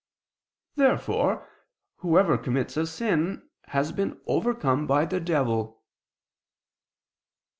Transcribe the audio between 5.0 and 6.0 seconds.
the devil.